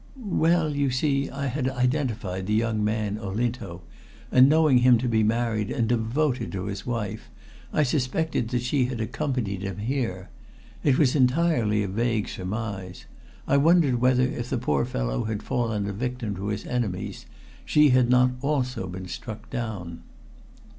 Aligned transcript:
"Well, 0.17 0.75
you 0.75 0.89
see, 0.89 1.29
I 1.29 1.45
had 1.45 1.69
identified 1.69 2.47
the 2.47 2.55
young 2.55 2.83
man 2.83 3.19
Olinto, 3.19 3.83
and 4.31 4.49
knowing 4.49 4.79
him 4.79 4.97
to 4.97 5.07
be 5.07 5.21
married 5.21 5.69
and 5.69 5.87
devoted 5.87 6.51
to 6.53 6.65
his 6.65 6.87
wife, 6.87 7.29
I 7.71 7.83
suspected 7.83 8.47
that 8.49 8.63
she 8.63 8.85
had 8.85 8.99
accompanied 8.99 9.61
him 9.61 9.77
here. 9.77 10.29
It 10.83 10.97
was 10.97 11.15
entirely 11.15 11.83
a 11.83 11.87
vague 11.87 12.29
surmise. 12.29 13.05
I 13.47 13.57
wondered 13.57 14.01
whether, 14.01 14.23
if 14.23 14.49
the 14.49 14.57
poor 14.57 14.85
fellow 14.85 15.25
had 15.25 15.43
fallen 15.43 15.85
a 15.85 15.93
victim 15.93 16.35
to 16.37 16.47
his 16.47 16.65
enemies, 16.65 17.27
she 17.63 17.89
had 17.89 18.09
not 18.09 18.31
also 18.41 18.87
been 18.87 19.07
struck 19.07 19.51
down." 19.51 20.01